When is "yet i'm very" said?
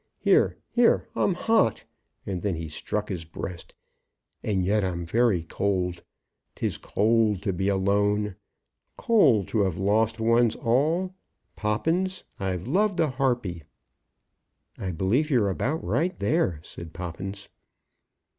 4.65-5.43